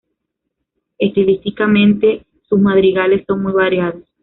Estilísticamente 0.97 2.25
sus 2.49 2.59
madrigales 2.59 3.23
son 3.27 3.43
muy 3.43 3.53
variados. 3.53 4.03